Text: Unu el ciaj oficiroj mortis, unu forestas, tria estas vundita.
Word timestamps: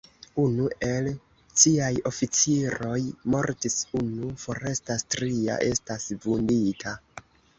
Unu 0.43 0.63
el 0.85 1.09
ciaj 1.63 1.89
oficiroj 2.11 2.95
mortis, 3.35 3.77
unu 4.01 4.31
forestas, 4.47 5.05
tria 5.17 5.59
estas 5.69 6.09
vundita. 6.25 6.95